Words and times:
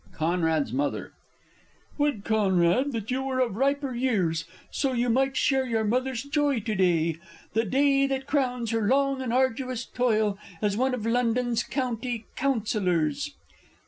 _Conrad's 0.13 0.71
M. 0.73 1.11
Would, 1.99 2.25
Conrad, 2.25 2.91
that 2.91 3.11
you 3.11 3.21
were 3.21 3.39
of 3.39 3.55
riper 3.55 3.93
years, 3.93 4.45
So 4.71 4.93
you 4.93 5.09
might 5.11 5.37
share 5.37 5.67
your 5.67 5.83
Mother's 5.83 6.23
joy 6.23 6.59
to 6.61 6.73
day, 6.73 7.17
The 7.53 7.65
day 7.65 8.07
that 8.07 8.25
crowns 8.25 8.71
her 8.71 8.87
long 8.87 9.21
and 9.21 9.31
arduous 9.31 9.85
toil 9.85 10.39
As 10.59 10.75
one 10.75 10.95
of 10.95 11.05
London's 11.05 11.61
County 11.61 12.25
Councillors! 12.35 13.35